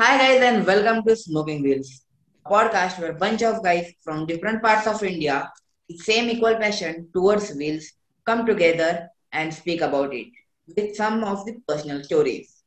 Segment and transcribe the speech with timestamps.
[0.00, 2.06] Hi guys and welcome to Smoking Wheels,
[2.46, 5.52] a podcast where a bunch of guys from different parts of India
[5.90, 7.84] with same equal passion towards wheels
[8.24, 10.28] come together and speak about it
[10.74, 12.62] with some of the personal stories.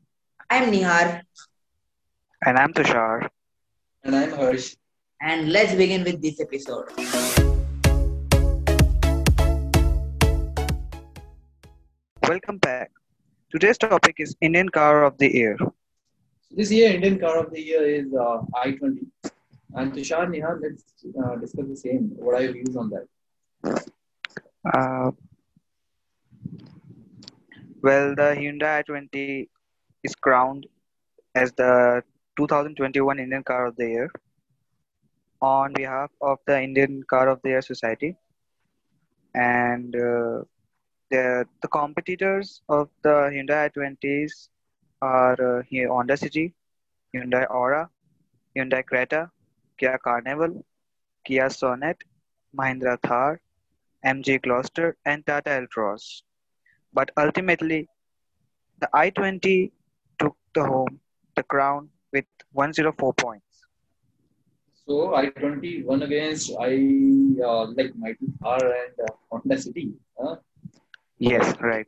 [0.47, 1.23] I am Nihar
[2.45, 3.27] And I'm Tushar.
[4.03, 4.75] And I'm Harsh.
[5.19, 6.89] and let's begin with this episode.
[12.21, 12.91] Welcome back.
[13.51, 15.57] Today's topic is Indian Car of the Year.
[16.55, 19.07] This year, Indian Car of the Year is uh, i20.
[19.75, 20.83] And Tushar, Nihar, let's
[21.19, 22.11] uh, discuss the same.
[22.15, 23.07] What are your views on that?
[24.71, 25.11] Uh,
[27.81, 29.49] well, the Hyundai i20
[30.03, 30.67] is crowned
[31.33, 32.03] as the
[32.37, 34.11] 2021 Indian Car of the Year
[35.41, 38.15] on behalf of the Indian Car of the Year Society.
[39.33, 40.43] And uh,
[41.09, 44.49] the, the competitors of the Hyundai i20s
[45.03, 46.53] are uh, here Honda City,
[47.13, 47.89] Hyundai Aura,
[48.55, 49.29] Hyundai Creta,
[49.77, 50.65] Kia Carnival,
[51.25, 51.95] Kia Sonet,
[52.57, 53.41] Mahindra Thar,
[54.05, 56.21] MG Gloucester, and Tata Eltros.
[56.93, 57.87] But ultimately,
[58.79, 59.71] the i20
[60.19, 60.99] took the home
[61.35, 63.45] the crown with 104 points.
[64.85, 66.71] So i20 won against I
[67.43, 69.93] uh, like Mighty Thar and uh, Honda City.
[70.19, 70.35] Huh?
[71.17, 71.87] Yes, right.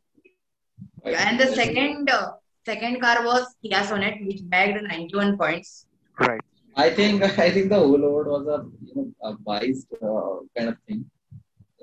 [1.04, 2.32] And the second uh,
[2.66, 5.86] second car was Kia Sonet, which bagged 91 points.
[6.20, 6.42] Right.
[6.76, 10.70] I think I think the whole award was a you know a biased uh, kind
[10.70, 11.06] of thing.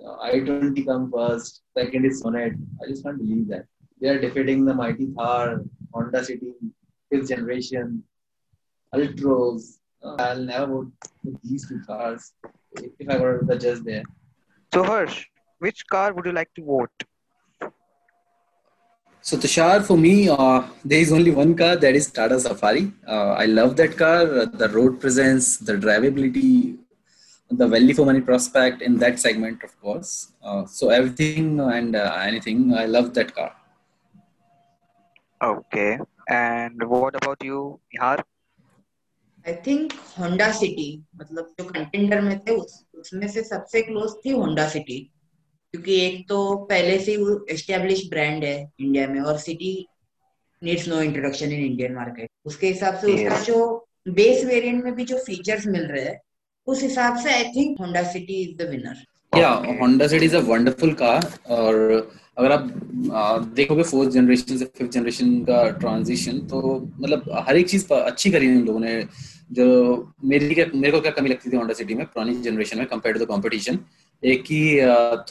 [0.04, 2.54] Uh, I20 come first, second is Sonet.
[2.82, 3.66] I just can't believe that
[4.00, 5.62] they are defeating the mighty Thar,
[5.94, 6.54] Honda City,
[7.10, 8.02] fifth generation,
[8.94, 9.78] Ultros.
[10.04, 12.32] Uh, I'll never vote for these two cars
[12.72, 14.02] if, if I were the judge there.
[14.74, 15.26] So, Harsh,
[15.60, 17.04] which car would you like to vote?
[19.21, 22.91] So Tushar, for me, uh, there is only one car that is Tata Safari.
[23.05, 24.21] Uh, I love that car.
[24.21, 26.77] uh, The road presence, the drivability,
[27.51, 30.31] the value for money prospect in that segment, of course.
[30.41, 33.53] Uh, so everything and uh, anything, I love that car.
[35.43, 35.99] Okay.
[36.29, 38.23] And what about you, Nihar?
[39.47, 40.87] I think Honda City
[41.19, 44.97] मतलब जो contender में थे उस उसमें से सबसे close थी Honda city
[45.74, 46.38] क्योंकि एक तो
[46.70, 49.74] पहले से वो एस्टेब्लिश ब्रांड है इंडिया में और City
[50.62, 53.62] needs no introduction in Indian market उसके हिसाब से उसका जो
[54.10, 56.18] बेस वेरिएंट में भी जो फीचर्स मिल रहे हैं
[56.66, 59.76] उस हिसाब से I think Honda City is the winner Okay.
[59.78, 61.20] Honda City is a wonderful car.
[61.48, 61.76] और
[62.38, 66.60] अगर आप देखोगे फोर्थ जनरेशन से फिफ्थ जनरेशन का ट्रांजिशन तो
[67.00, 68.92] मतलब हर एक चीज़ अच्छी करी इन लोगों ने
[69.52, 69.66] जो
[70.24, 73.18] मेरी क्या मेरे को क्या कमी लगती थी होंडा सिटी में पुरानी जनरेशन में कंपेयर
[73.18, 73.78] टू द कंपटीशन
[74.22, 74.60] एक की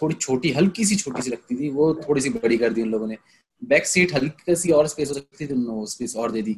[0.02, 2.90] थोड़ी छोटी हल्की सी छोटी सी लगती थी वो थोड़ी सी बड़ी कर दी उन
[2.90, 3.18] लोगों ने।
[3.62, 6.58] बैक सीट हल्की सी और स्पेस हो सकती थी उन्होंने स्पेस और दे दी।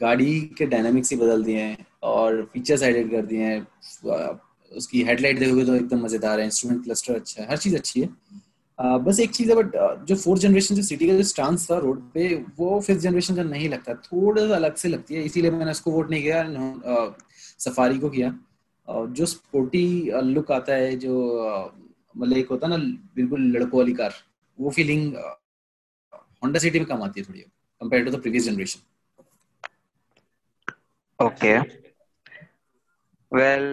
[0.00, 3.66] गाड़ी के डायनामिक्स ही बदल दिए हैं और फीचर्स एडेड कर दिए हैं।
[4.72, 8.08] उसकी हेडलाइट देखोगे तो एकदम मज़ेदार है इंस्ट्रूमेंट क्लस्टर अच्छा है हर चीज़ अच्छी है।
[8.78, 11.78] आ, बस एक चीज़ है बट जो फोर्थ जनरेशन जो सिटी का जो स्टांस था
[11.78, 15.50] रोड पे वो फिफ्थ जनरेशन का नहीं लगता थोड़ा सा अलग से लगती है इसीलिए
[15.50, 17.14] मैंने उसको वोट नहीं किया
[17.58, 18.28] सफारी को किया।
[18.88, 19.84] जो स्पोर्टी
[20.24, 21.12] लुक आता है, जो
[22.16, 22.84] मतलब एक होता है ना,
[23.16, 24.12] बिल्कुल लड़कों वाली कार,
[24.58, 25.16] वो फीलिंग
[26.42, 27.40] होंडा सिटी में कम आती है थोड़ी
[27.80, 28.80] compare to the previous generation
[31.18, 31.58] Okay.
[33.32, 33.64] Well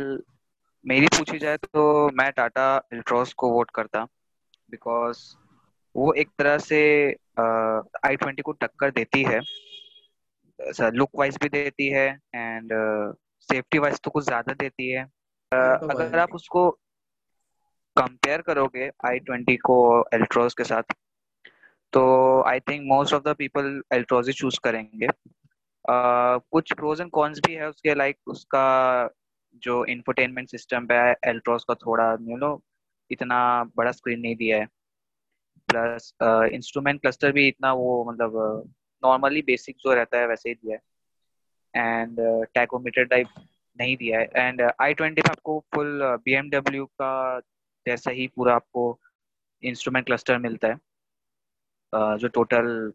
[0.85, 4.03] मेरी पूछी जाए तो मैं टाटा एल्ट्रॉस को वोट करता
[4.69, 5.19] बिकॉज़
[5.95, 6.79] वो एक तरह से
[8.05, 9.39] आई ट्वेंटी को टक्कर देती है
[10.91, 12.71] लुक वाइज भी देती है एंड
[13.43, 15.05] सेफ्टी वाइज तो कुछ ज़्यादा देती है।
[15.51, 16.69] तो अगर आप उसको
[17.95, 19.77] कंपेयर करोगे आई ट्वेंटी को
[20.13, 20.93] एल्ट्रोज के साथ
[21.93, 22.01] तो
[22.43, 25.07] I think most of the people Altroz he choose करेंगे।
[25.85, 29.09] Uh, कुछ प्रोज एंड कॉन्स भी है उसके लाइक like, उसका
[29.63, 32.51] जो इंफोटेनमेंट सिस्टम पे है एल्ट्रॉस का थोड़ा यू नो
[33.11, 33.39] इतना
[33.77, 34.67] बड़ा स्क्रीन नहीं दिया है।
[35.69, 36.13] प्लस
[36.53, 38.37] इंस्ट्रूमेंट क्लस्टर भी इतना वो मतलब
[39.03, 40.81] नॉर्मली बेसिक जो रहता है वैसे ही दिया है।
[41.75, 42.17] एंड
[42.53, 43.27] टैकोमीटर टाइप
[43.79, 47.39] नहीं दिया है। एंड आई ट्वेंटी में आपको फुल बी एमडब्ल्यू का
[47.87, 48.99] जैसा ही पूरा आपको
[49.63, 50.75] इंस्ट्रूमेंट क्लस्टर मिलता है
[51.95, 52.93] uh, जो टोटल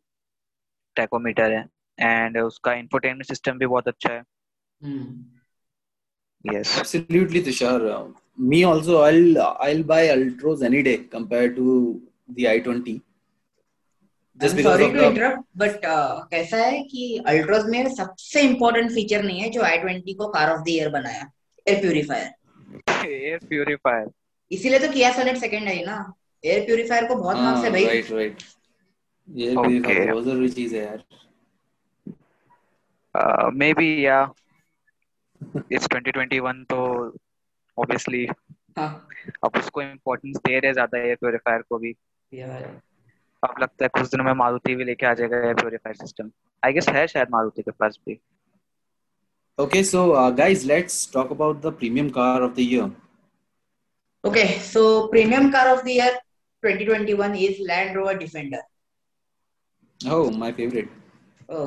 [0.96, 1.68] टैकोमीटर है।
[2.00, 4.22] एंड उसका इंफोटेनमेंट सिस्टम भी बहुत अच्छा है।
[6.54, 7.78] Yes Absolutely, Tushar.
[7.90, 8.08] Uh,
[8.50, 12.00] me also, I'll I'll buy Ultros any day compared to
[12.36, 13.00] the i20.
[14.40, 15.80] Just because of to the interrupt but
[16.30, 20.50] कैसा है कि अल्ट्रोज में सबसे इम्पोर्टेंट फीचर नहीं है जो आई ट्वेंटी को कार
[20.50, 21.30] ऑफ़ द ईयर बनाया
[21.66, 24.06] एयर प्यूरिफायर एयर प्यूरिफायर
[24.50, 25.96] इसीलिए तो किया सोनेट सेकंड है ना।
[26.44, 28.44] एयर प्यूरिफायर को बहुत मार्क्स है हाँ, भाई। right, right.
[29.28, 29.68] ये Okay.
[29.68, 31.02] भी बहुत ज़रूरी चीज़ है यार।
[33.54, 34.20] मे बी या
[35.72, 36.78] इट्स 2021 तो
[37.78, 38.26] ऑब्वियसली
[38.78, 38.88] हाँ।
[39.44, 41.94] अब उसको इम्पोर्टेंस दे रहे ज़्यादा एयर प्योरीफायर को भी।
[42.32, 42.62] यार
[43.44, 46.30] अब लगता है कुछ दिनों में मारुति भी लेके आ जाएगा air purifier system
[46.64, 48.20] I guess है शायद मारुति के पास भी
[49.58, 52.84] Okay, so uh, guys, let's talk about the premium car of the year.
[54.24, 56.12] Okay, so premium car of the year
[56.62, 58.60] 2021 is Land Rover Defender.
[60.06, 60.88] Oh, my favorite.
[61.48, 61.66] Oh.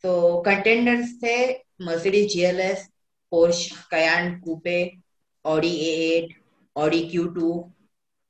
[0.00, 2.88] So contenders थे Mercedes GLS,
[3.30, 4.98] Porsche Cayenne Coupe,
[5.44, 6.34] Audi A8,
[6.74, 7.70] Audi Q2,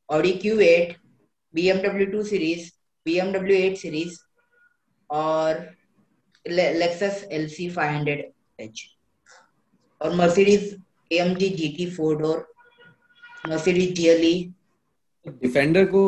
[0.09, 0.97] Audi Q8,
[1.55, 2.65] BMW 2 Series,
[3.07, 4.17] BMW 8 Series
[5.11, 5.67] और
[6.45, 8.83] Le- Lexus LC 500H
[10.01, 10.75] और Mercedes
[11.13, 12.39] AMG GT 4 door,
[13.49, 14.53] Mercedes GLE
[15.29, 16.03] Defender को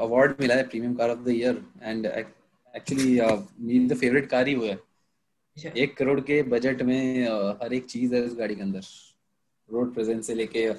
[0.00, 3.20] award मिला है premium car of the year and actually
[3.60, 4.78] मेरी तो favourite car ही वो है।
[5.76, 8.80] एक करोड़ के बजट में uh, हर एक चीज़ है उस गाड़ी के अंदर।
[9.72, 10.70] रोड प्रेजेंस से लेके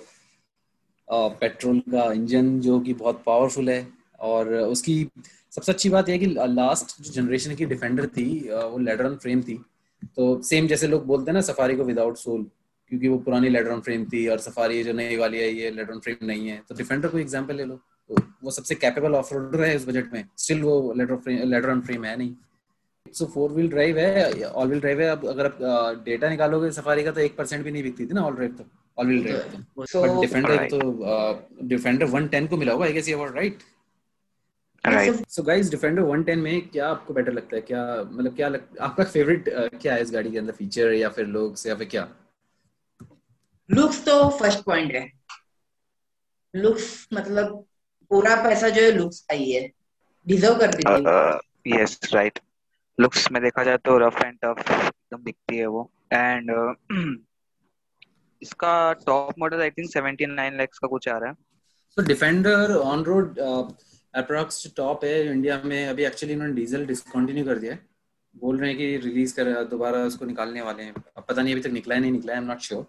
[1.11, 4.95] पेट्रोल का इंजन जो कि बहुत पावरफुल है और उसकी
[5.53, 9.15] सबसे अच्छी बात यह है कि लास्ट जो जनरेशन की डिफेंडर थी वो लेडर ऑन
[9.17, 9.59] फ्रेम थी।
[10.17, 12.43] तो सेम जैसे लोग बोलते हैं ना सफारी को विदाउट सोल
[12.91, 15.93] क्योंकि वो पुरानी लेडर ऑन फ्रेम थी और सफारी जो नई वाली है ये लेडर
[15.93, 17.75] ऑन फ्रेम नहीं है। तो डिफेंडर को एग्जांपल ले लो।
[18.09, 21.69] तो वो सबसे कैपेबल ऑफ़ रोडर है इस बजट में। स्टिल वो ladder frame ladder
[21.71, 22.33] on frame है नहीं।
[23.13, 27.03] सो फोर व्हील ड्राइव है ऑल व्हील ड्राइव है। अब अगर आप डेटा निकालोगे सफारी
[27.03, 28.65] का तो एक परसेंट भी नहीं बिकती थी ना ऑल ड्राइव तो
[28.97, 29.39] ऑल व्हील ड्राइव
[29.93, 33.59] तो बट डिफेंडर तो डिफेंडर 110 को मिला होगा आई गेस ये award right
[34.99, 37.61] right so guys Defender 110 में क्या आपको बेटर लगता है?
[37.61, 41.09] क्या मतलब क्या लग, आपका फेवरेट uh, क्या है इस गाड़ी के अंदर फीचर या
[41.09, 42.07] फिर लुक्स या फिर क्या?
[43.71, 45.11] लुक्स तो फ़र्स्ट पॉइंट है।
[46.55, 47.65] लुक्स मतलब
[48.09, 49.71] पूरा पैसा जो है लुक्स का ही है।
[50.27, 52.39] डिजर्व करती थी यस राइट
[52.99, 56.73] लुक्स में देखा जाए तो रफ एंड टफ एकदम दिखती है वो। एंड uh,
[58.41, 61.35] इसका top model I think 79 lakh का कुछ आ रहा है।
[61.97, 63.39] तो Defender on road
[64.13, 67.87] approx top है इंडिया में। अभी एक्चुअली इन्होंने डीजल डिसकंटिन्यू कर दिया है।
[68.35, 71.61] बोल रहे हैं कि रिलीज़ कर दोबारा उसको निकालने वाले हैं। अब पता नहीं अभी
[71.61, 72.85] तक निकला है नहीं निकला है I am not sure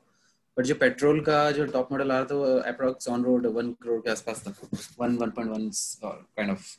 [0.56, 3.72] but जो पेट्रोल का जो टॉप मॉडल आ रहा था वो approx on road one
[3.82, 4.52] crore के आसपास था।
[5.00, 5.70] One one point one
[6.36, 6.76] kind of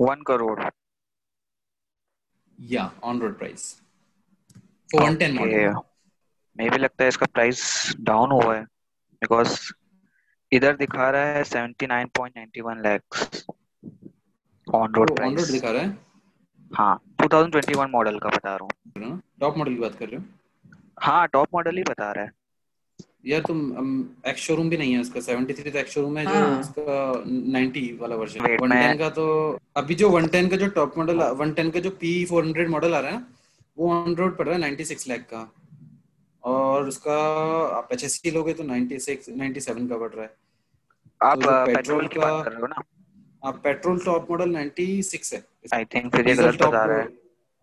[0.00, 0.60] one crore
[2.58, 3.80] या on road price
[4.90, 5.74] one ten model
[6.56, 7.60] मे भी लगता है इसका प्राइस
[8.00, 9.58] डाउन हुआ है। बिकॉज़
[10.52, 13.42] इधर दिखा रहा है 79.91 lakhs
[14.66, 15.98] on road on road price दिखा रहा है?
[16.72, 20.24] हाँ 2021 मॉडल का बता रहा हूँ। टॉप मॉडल की बात कर रहे हो?
[21.00, 22.32] हाँ टॉप मॉडल ही बता रहा है।
[23.26, 23.58] यार तुम
[24.26, 27.12] एक्स शोरूम भी नहीं है उसका। 73 तो एक्स शोरूम है जो हाँ। उसका
[27.52, 29.26] 90 वाला वर्जन Wait, 110 का तो
[29.76, 33.10] अभी जो 110 का जो टॉप मॉडल 110 का जो P 400 मॉडल आ रहा
[33.10, 33.24] है
[33.78, 35.42] वो ऑन रोड पड़ रहा है 96 लाख का।
[36.48, 37.16] और उसका
[37.76, 40.34] आप एच एस लोगे तो 96 97 का पड़ रहा है।
[41.20, 42.82] आप तो पेट्रोल पेट्रोल की बात कर रहे हो ना?
[43.42, 45.42] आप पेट्रोल टॉप मॉडल 96 है।
[45.74, 47.02] आई थिंक फिर ये गलत बता रहा है।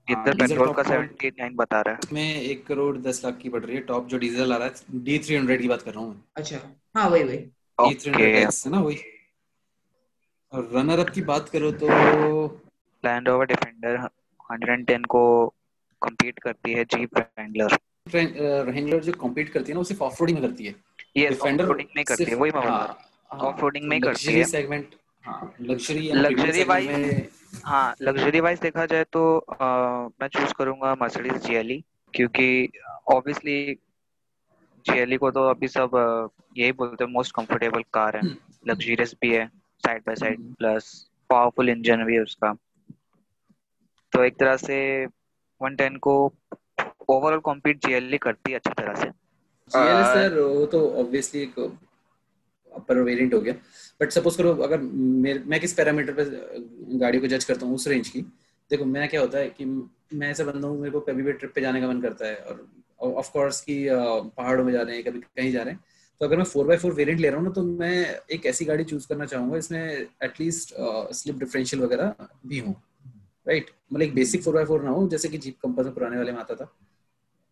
[0.08, 3.38] हाँ, इधर पेट्रोल का टॉप मॉडल 79 बता रहा है। में एक करोड़ दस लाख
[3.38, 5.82] की पड़ रही है टॉप जो डीजल आ रहा है डी थ्री हंड्रेड की बात
[5.82, 6.60] कर रहा हूँ अच्छा।
[6.96, 8.98] हाँ वही वही। डी थ्री हंड्रेड है ना वही।
[10.54, 11.88] और रनर अप की बात करो तो
[13.04, 13.98] लैंड रोवर डिफेंडर
[14.50, 15.24] 110 को
[16.02, 17.78] compete करती है जीप रैंगलर
[18.08, 20.76] रेंगलर जो कॉम्पीट करती है ना वो सिर्फ़ ऑफ़ में करती है।
[21.18, 24.90] ये डिफेंडर ऑफ-रोडिंग में करती है वही मैं में करती है। सेगमेंट
[25.24, 27.30] हाँ लग्जरी wise-
[27.66, 29.66] हाँ लग्जरी वाइज देखा जाए तो अ,
[30.22, 31.84] मैं चूज़ करूँगा मर्सिडीज जीएलई
[32.14, 32.70] क्योंकि
[33.08, 33.78] ऑब्वियसली
[34.86, 38.22] जीएलई को तो अभी सब यही बोलते हैं मोस्ट कंफर्टेबल कार है।
[38.68, 39.48] लग्जरियस भी है
[39.86, 40.56] side by side.
[40.56, 42.54] Plus powerful engine भी है उसका।
[44.12, 45.08] तो एक तरह से
[45.62, 46.34] 110 को
[47.10, 49.10] ओवरऑल कॉम्पीट जीएलई करती है अच्छी तरह से।
[49.70, 51.60] जीएलएस सर वो तो ऑब्वियसली एक
[52.72, 53.54] अपर वेरिएंट हो गया।
[54.02, 56.24] बट सपोज़ करो अगर मैं किस पैरामीटर पे
[57.00, 58.22] गाड़ी को जज करता हूँ उस रेंज की
[58.72, 61.52] देखो मैं क्या होता है कि मैं ऐसा बंदा हूँ मेरे को कभी भी ट्रिप
[61.56, 65.04] पे जाने का मन करता है और ऑफ़ कोर्स की पहाड़ों में जा रहे हैं
[65.04, 65.84] कभी कहीं जा रहे हैं।
[66.22, 68.66] तो अगर मैं फोर बाई फोर वेरियंट ले रहा हूँ ना तो मैं एक ऐसी
[68.66, 69.82] गाड़ी चूज़ करना चाहूँगा इसमें
[70.24, 70.74] एटलीस्ट
[71.14, 72.16] स्लिप डिफरेंशियल वगैरह
[72.48, 72.72] भी हो।
[73.48, 76.18] राइट मतलब एक बेसिक फोर बाई फोर ना हो जैसे कि जीप कंपस में पुराने
[76.18, 76.72] वाले में आता था।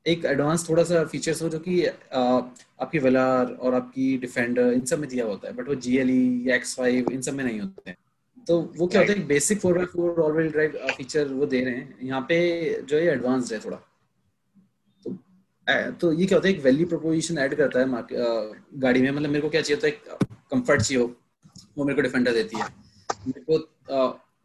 [0.06, 5.00] एक एडवांस थोड़ा सा फीचर्स हो जो कि आपकी वेलार और आपकी डिफेंडर इन सब
[5.00, 7.60] में दिया होता है बट वो G L E X five इन सब में नहीं
[7.60, 7.98] होते हैं।
[8.48, 11.64] तो वो क्या होता है basic four by four all wheel drive feature वो दे
[11.66, 12.38] रहे हैं। यहाँ पे
[12.82, 13.78] जो है एडवांस्ड है थोड़ा।
[15.06, 15.18] तो
[16.00, 17.86] तो ये क्या होता है एक वैल्यू प्रोपोजिशन ऐड करता है
[18.80, 20.18] गाड़ी में। मतलब मेरे को क्या चाहिए होता है
[20.52, 21.12] कंफर्ट चाहिए हो
[21.78, 22.68] वो मेरे को डिफेंडर देती है।
[23.28, 23.60] मेरे को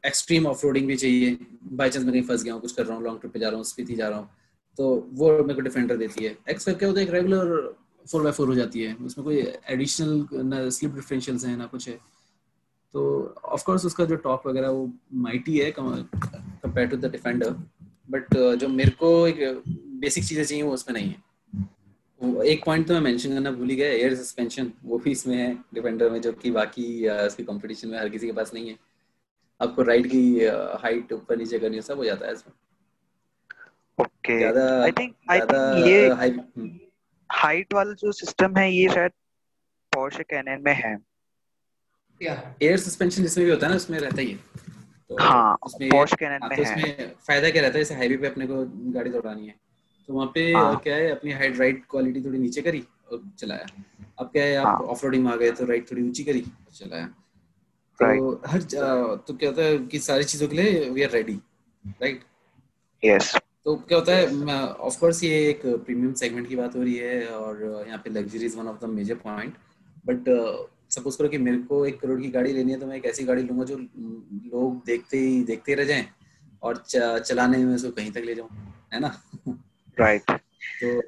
[0.04, 1.38] एक्सट्रीम ऑफ़ भी चाहिए।
[1.72, 3.48] बाई चांस मैं कहीं फंस गया हूँ कुछ कर रहा हूँ लॉन्ग ट्रिप पे जा
[3.48, 4.30] रहा हूँ स्पीति जा रहा हूँ।
[4.78, 7.74] तो वो मेरे को डिफेंडर देती है। एक्स क्या होता है एक रेगुलर
[8.06, 9.38] फोर बाई फोर हो जाती है। उसमें कोई
[9.70, 11.98] एडिशनल ना स्लिप डिफरेंशियल्स हैं, ना कुछ है।
[12.94, 14.90] तो ऑफ़ कोर्स उसका जो टॉप वगैरह वो
[15.22, 17.50] माइटी है compare to the Defender
[18.10, 19.62] but जो मेरे को एक
[20.00, 21.26] बेसिक चीज़ें चाहिए वो उसमें नहीं है।
[22.44, 25.52] एक पॉइंट तो मैं मेंशन करना भूल ही गया एयर सस्पेंशन वो भी इसमें है
[25.74, 28.76] डिफेंडर में, जो कि बाकी इसकी कंपटीशन में हर किसी के पास नहीं है।
[29.60, 30.22] आपको राइड की
[30.82, 32.54] हाइट ऊपर नीचे करनी सब हो जाता है इसमें।
[33.98, 36.08] Okay I think I think ये
[37.30, 39.12] हाइट वाला जो सिस्टम है ये शायद
[39.92, 40.96] पोर्शे कैनन में है।
[42.20, 44.36] या एयर सस्पेंशन जिसमें भी होता है ना उसमें रहता ही है।
[45.10, 47.84] तो हाँ पोर्शे कैनन हाँ, में तो है। उसमें फ़ायदा क्या रहता है?
[47.84, 49.54] जैसे हाईवे पे अपने को गाड़ी दौड़ानी है।
[50.08, 50.76] तो वहाँ पे हाँ.
[50.84, 53.66] क्या है अपनी हाइट राइड क्वालिटी थोड़ी नीचे करी और चलाया।
[54.18, 54.76] अब क्या है आप हाँ.
[54.76, 57.06] ऑफ़ रोडिंग में आ गए तो राइड थोड़ी ऊँची करी और चलाया।
[58.00, 58.62] तो हर
[59.26, 61.40] तो क्या होता है कि सारी चीज़ों के लिए we are ready
[62.02, 62.20] right
[63.02, 63.34] yes
[63.68, 64.26] तो क्या होता है
[64.66, 68.46] ऑफ़ कोर्स ये एक प्रीमियम सेगमेंट की बात हो रही है और यहाँ पे luxury
[68.46, 69.54] is one of the major point
[70.06, 70.24] but
[70.90, 73.24] suppose करो कि मेरे को एक करोड़ की गाड़ी लेनी है तो मैं एक ऐसी
[73.24, 76.06] गाड़ी लूँगा जो लोग देखते ही देखते रह जाएँ
[76.62, 76.82] और
[77.18, 78.48] चलाने में उसको कहीं तक ले जाऊँ
[78.94, 79.22] है ना?
[80.00, 80.40] Right right.
[80.82, 81.00] तो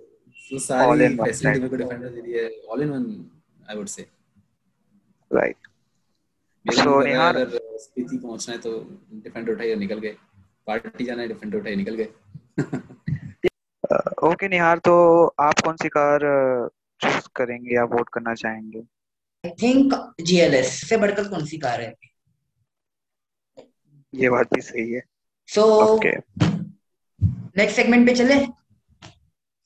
[0.50, 3.31] तो सारी फैसिलिटी मेरे को डिफेंडर दे दी है all in one
[3.71, 4.07] I would say
[5.33, 5.57] right
[6.67, 7.49] को निहार-
[7.81, 10.17] स्पीति पहुँचना है तो डिफेंडर उठाइए निकल गए।
[10.67, 12.09] पार्टी जाना है डिफेंडर उठाइए निकल गए।
[14.25, 16.21] ओके निहार तो आप कौन सी कार
[17.00, 18.78] चूज़ करेंगे या वोट करना चाहेंगे?
[19.47, 21.95] आई थिंक जीएलएस से बढ़कर कौन सी कार है?
[24.14, 25.02] ये बात भी सही है।
[25.47, 26.12] सो ओके
[27.57, 28.47] नेक्स्ट सेगमेंट पे चले?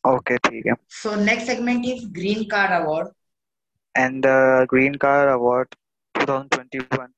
[0.05, 3.09] ओके ठीक है। So next segment is green car award
[4.01, 5.69] and the green car award
[6.15, 7.13] 2021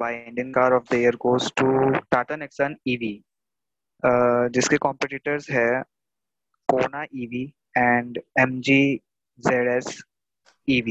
[0.00, 1.66] by indian car of the year goes to
[2.10, 3.20] tata nexon ev uh,
[4.50, 5.82] जिसके कॉम्पिटिटर्स है
[6.72, 8.98] Kona EV and MG
[9.48, 9.88] ZS
[10.70, 10.88] EV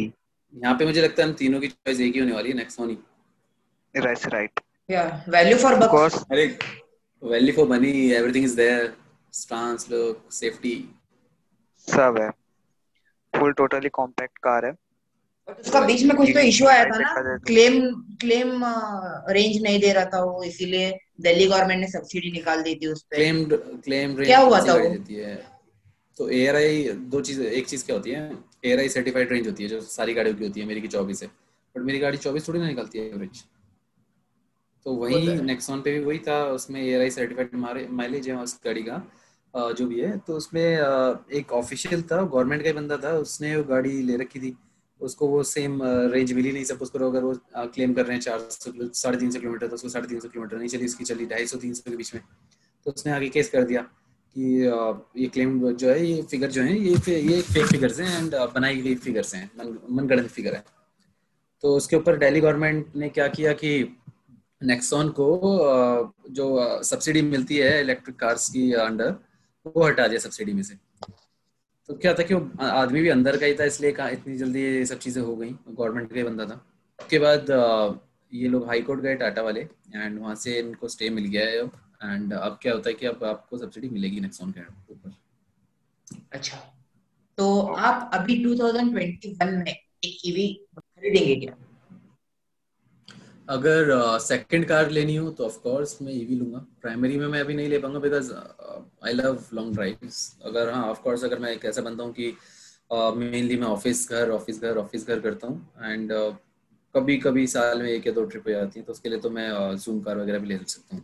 [0.55, 2.89] यहाँ पे मुझे लगता है हम तीनों की चॉइस एक ही होने वाली है नेक्सॉन
[2.89, 2.97] ही
[4.01, 4.63] that's right.
[4.91, 6.59] या वैल्यू फॉर बक अरे
[7.23, 8.97] value for money everything is there
[9.33, 10.89] stance look safety
[11.77, 12.31] सब है।
[13.33, 14.71] Full totally compact car है।
[15.49, 18.63] बट उसका बीच में कुछ तो इशू आया था ना। क्लेम क्लेम
[19.29, 23.01] रेंज नहीं दे रहा था वो इसीलिए दिल्ली गवर्नमेंट ने सब्सिडी निकाल दी थी उस
[23.03, 23.53] पे। क्लेम्ड
[23.83, 24.89] क्लेम क्या हुआ था वो?
[26.17, 28.21] तो एआरआई दो चीज़ एक चीज़ क्या होती है?
[28.65, 31.27] एआरआई सर्टिफाइड रेंज होती है जो सारी गाड़ियों की होती है मेरी की 24 है।
[31.75, 33.43] बट मेरी गाड़ी 24 थोड़ी ना निकलती है एवरेज
[34.85, 39.01] तो वही नेक्सॉन पे भी वही था उसमें एआरआई सर्टिफाइड माइलेज है उस गाड़ी का
[39.73, 40.63] जो भी है। तो उसमें
[41.37, 44.55] एक ऑफिशियल था गवर्नमेंट का ही बंदा था उसने वो गाड़ी ले रखी थी।
[45.03, 45.79] उसको वो सेम
[46.13, 49.31] रेंज मिली नहीं सपोज़ करो अगर वो क्लेम कर रहे हैं चार सौ, साढ़े तीन
[49.31, 51.73] सौ किलोमीटर तो उसको साढ़े तीन सौ किलोमीटर नहीं चली, उसकी चली ढाई सौ, तीन
[51.73, 52.23] सौ के बीच में।
[52.85, 53.81] तो उसने आगे केस कर दिया
[54.35, 58.35] कि ये क्लेम जो है, ये फिगर जो है, ये ये फेक फिगर्स हैं एंड
[58.55, 60.63] बनाई गई फिगर्स हैं, मन, मनगढ़ंत फिगर है।
[61.63, 63.97] तो उसके ऊपर दिल्ली गवर्नमेंट ने क्या किया कि
[64.61, 65.27] नेक्सॉन को
[66.31, 66.47] जो
[66.83, 69.15] सब्सिडी मिलती है इलेक्ट्रिक कार्स की अंडर
[69.65, 70.75] वो हटा दिया सब्सिडी में से।
[71.89, 74.61] तो क्या था कि वो आदमी भी अंदर का ही था, इसलिए कहा, इतनी जल्दी
[74.61, 76.53] ये सब चीज़ें हो गई। गवर्नमेंट का ही बंदा था।
[76.99, 77.49] उसके बाद
[78.31, 79.61] ये लोग हाई कोर्ट गए टाटा वाले
[79.95, 81.63] एंड वहाँ से इनको स्टे मिल गया है
[82.13, 84.61] एंड अब क्या होता है कि अब आपको सब्सिडी मिलेगी नेक्सॉन के
[84.93, 85.13] ऊपर।
[86.33, 86.57] अच्छा।
[87.37, 90.47] तो आप अभी 2021 में एक ईवी
[90.77, 91.55] खरीदेंगे क्या?
[93.47, 97.39] अगर सेकंड uh, कार लेनी हो तो ऑफ़ कोर्स मैं ईवी लूँगा। प्राइमरी में मैं
[97.41, 98.31] अभी नहीं ले पाऊँगा because
[99.05, 102.27] I love long drives अगर हाँ ऑफ़ कोर्स अगर मैं एक ऐसा बनता हूँ कि
[102.91, 106.33] मेनली uh, मैं ऑफ़िस घर ऑफ़िस घर ऑफ़िस घर करता हूँ। एंड uh,
[106.95, 109.29] कभी कभी साल में एक या दो ट्रिप हो जाती है तो उसके लिए तो
[109.29, 111.03] मैं जूम कार वगैरह भी ले सकता हूँ।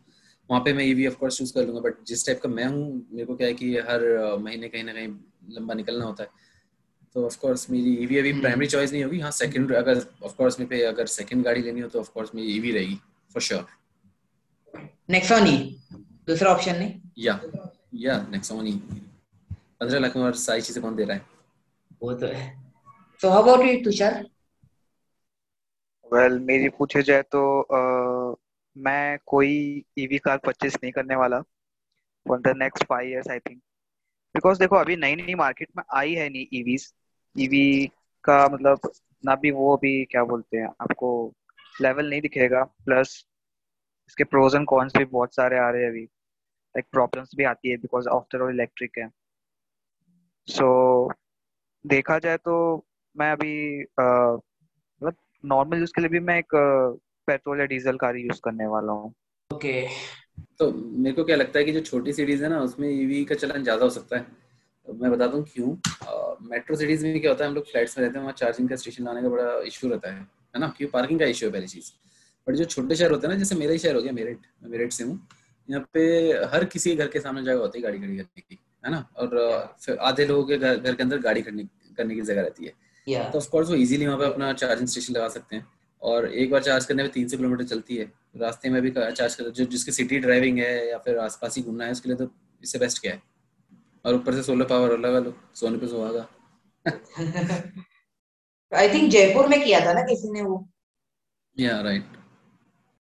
[0.49, 3.07] वहाँ पे मैं ईवी ऑफ़ कोर्स चूज़ कर लूँगा बट जिस टाइप का मैं हूँ
[3.11, 5.07] मेरे को क्या है कि हर महीने कहीं ना कहीं
[5.55, 6.29] लंबा निकलना होता है।
[7.15, 10.59] तो ऑफ़ कोर्स मेरी ईवी अभी प्राइमरी चॉइस नहीं होगी। हाँ सेकंड अगर ऑफ़ कोर्स
[10.59, 12.95] मेरे पे अगर सेकंड गाड़ी लेनी हो तो ऑफ़ कोर्स मेरी ईवी रहेगी
[13.31, 13.65] फॉर श्योर
[15.09, 15.57] नेक्सॉन ही
[16.27, 16.99] दूसरा ऑप्शन नहीं?
[17.19, 17.39] या
[17.95, 18.73] या नेक्सॉन ही
[19.81, 21.25] पंद्रह लाख में और सारी चीज़ें कौन दे रहा है?
[22.03, 22.47] वो तो है।
[23.21, 24.23] So how about you Tushar?
[26.11, 28.35] Well मेरी पूछे जाए तो अ,
[28.75, 29.51] मैं कोई
[29.97, 31.41] ईवी कार परचेस नहीं करने वाला
[32.25, 33.57] for the next five years I think
[34.35, 36.93] because देखो अभी नई नई मार्केट में आई है नहीं ईवीज
[37.35, 37.91] ईवी
[38.23, 38.91] का मतलब
[39.23, 41.33] ना भी वो अभी क्या बोलते हैं आपको
[41.81, 43.25] लेवल नहीं दिखेगा प्लस
[44.09, 47.69] इसके प्रोज एंड कॉन्स भी बहुत सारे आ रहे हैं अभी। लाइक प्रॉब्लम्स भी आती
[47.69, 49.07] है बिकॉज़ आफ्टर ऑल इलेक्ट्रिक है।
[50.47, 51.17] सो so,
[51.85, 56.55] देखा जाए तो मैं अभी मतलब नॉर्मल यूज़ के लिए भी मैं एक
[57.27, 59.13] पेट्रोल या डीजल कार यूज़ करने वाला हूँ।
[59.51, 59.93] Okay okay.
[60.59, 63.35] तो मेरे को क्या लगता है कि जो छोटी सिटीज़ है ना उसमें ईवी का
[63.35, 64.38] चलन ज़्यादा हो सकता है।
[64.93, 65.67] मैं बताता हूँ क्यों?
[66.49, 68.75] मेट्रो सिटीज़ में क्या होता है हम लोग फ्लैट्स में रहते हैं वहाँ चार्जिंग का
[68.75, 70.67] स्टेशन लाने का बड़ा इशू रहता है है ना?
[70.77, 71.91] क्यों पार्किंग का इशू है पहली चीज़।
[72.47, 74.69] बट जो छोटे शहर होते हैं ना जैसे मेरा ही शहर हो गया मेरठ मैं
[74.69, 75.19] मेरठ से हूँ।
[75.69, 76.01] यहाँ पे
[76.53, 79.05] हर किसी के घर के सामने जगह होती है गाड़ी खड़ी करने की है ना?
[79.17, 81.63] और आधे लोगों के घर घर के अंदर गाड़ी खड़ने
[81.97, 82.73] करने की जगह रहती है।
[83.31, 85.67] तो ऑफकोर्स वो इजीली वहाँ पे अपना चार्जिंग स्टेशन लगा सकते हैं।
[86.01, 89.35] और एक बार चार्ज करने में तीन सौ किलोमीटर चलती है। रास्ते में भी चार्ज
[89.35, 92.29] कर जो जिसकी सिटी ड्राइविंग है या फिर आसपास ही घूमना है उसके लिए तो
[92.63, 93.21] इससे बेस्ट क्या है?
[94.05, 96.27] और ऊपर से सोलर पावर लगा लो सोने पे सुहागा।
[98.77, 100.67] आई थिंक जयपुर में किया था ना किसी ने वो।
[101.59, 102.17] या राइट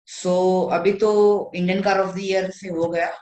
[0.08, 1.10] सो अभी तो
[1.54, 3.12] Indian car of the year से हो गया।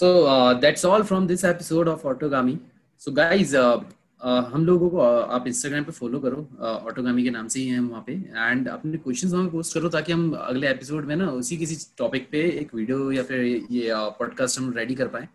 [0.00, 2.58] So uh, that's all from this episode of Autogami.
[3.02, 3.80] So guys, uh,
[4.20, 7.68] uh, हम लोगों को uh, आप इंस्टाग्राम पे फॉलो करो ऑटोगामी के नाम से ही
[7.68, 11.16] हैं वहाँ पे। एंड अपने क्वेश्चंस वहाँ पे पोस्ट करो ताकि हम अगले एपिसोड में
[11.16, 15.28] ना उसी किसी टॉपिक पे एक वीडियो या फिर ये पॉडकास्ट हम रेडी कर पाए।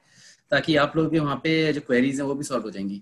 [0.52, 3.02] ताकि आप लोग भी वहाँ पे जो क्वेरीज हैं वो भी सॉल्व हो जाएँगी।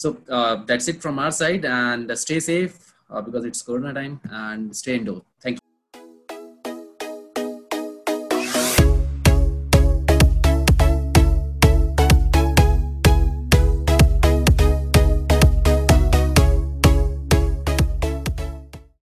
[0.00, 2.78] So that's it from our side and stay safe
[3.10, 5.61] because it's corona time and stay indoor thank you